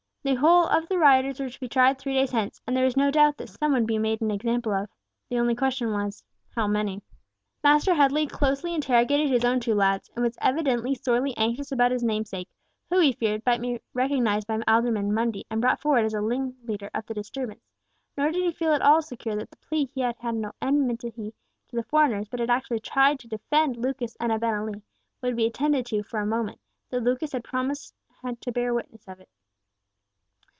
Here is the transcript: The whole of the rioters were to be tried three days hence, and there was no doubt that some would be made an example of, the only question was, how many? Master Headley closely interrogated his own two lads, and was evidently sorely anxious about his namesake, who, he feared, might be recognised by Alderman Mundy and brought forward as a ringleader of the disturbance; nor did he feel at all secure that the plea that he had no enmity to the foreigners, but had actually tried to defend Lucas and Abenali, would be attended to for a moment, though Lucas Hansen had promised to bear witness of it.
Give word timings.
The 0.23 0.35
whole 0.35 0.67
of 0.67 0.87
the 0.87 0.99
rioters 0.99 1.39
were 1.39 1.49
to 1.49 1.59
be 1.59 1.67
tried 1.67 1.97
three 1.97 2.13
days 2.13 2.29
hence, 2.29 2.61
and 2.67 2.77
there 2.77 2.85
was 2.85 2.95
no 2.95 3.09
doubt 3.09 3.37
that 3.37 3.49
some 3.49 3.71
would 3.73 3.87
be 3.87 3.97
made 3.97 4.21
an 4.21 4.29
example 4.29 4.71
of, 4.71 4.87
the 5.29 5.39
only 5.39 5.55
question 5.55 5.91
was, 5.93 6.23
how 6.55 6.67
many? 6.67 7.01
Master 7.63 7.95
Headley 7.95 8.27
closely 8.27 8.75
interrogated 8.75 9.29
his 9.31 9.43
own 9.43 9.59
two 9.59 9.73
lads, 9.73 10.11
and 10.15 10.21
was 10.23 10.37
evidently 10.39 10.93
sorely 10.93 11.35
anxious 11.37 11.71
about 11.71 11.89
his 11.91 12.03
namesake, 12.03 12.47
who, 12.91 12.99
he 12.99 13.13
feared, 13.13 13.41
might 13.47 13.61
be 13.61 13.79
recognised 13.95 14.45
by 14.45 14.61
Alderman 14.67 15.11
Mundy 15.11 15.47
and 15.49 15.59
brought 15.59 15.81
forward 15.81 16.05
as 16.05 16.13
a 16.13 16.21
ringleader 16.21 16.91
of 16.93 17.07
the 17.07 17.15
disturbance; 17.15 17.71
nor 18.15 18.29
did 18.29 18.43
he 18.43 18.51
feel 18.51 18.73
at 18.73 18.81
all 18.83 19.01
secure 19.01 19.35
that 19.35 19.49
the 19.49 19.57
plea 19.57 19.85
that 19.85 19.91
he 19.95 20.01
had 20.23 20.35
no 20.35 20.51
enmity 20.61 21.09
to 21.69 21.75
the 21.75 21.81
foreigners, 21.83 22.27
but 22.29 22.39
had 22.39 22.51
actually 22.51 22.79
tried 22.79 23.17
to 23.17 23.27
defend 23.27 23.75
Lucas 23.75 24.15
and 24.19 24.31
Abenali, 24.31 24.83
would 25.23 25.35
be 25.35 25.47
attended 25.47 25.87
to 25.87 26.03
for 26.03 26.19
a 26.19 26.27
moment, 26.27 26.59
though 26.91 26.99
Lucas 26.99 27.31
Hansen 27.31 27.39
had 27.39 27.43
promised 27.43 27.95
to 28.41 28.51
bear 28.51 28.71
witness 28.71 29.07
of 29.07 29.19
it. 29.19 29.27